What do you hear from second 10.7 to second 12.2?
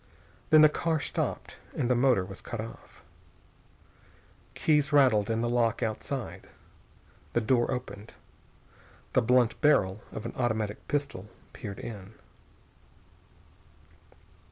pistol peered in.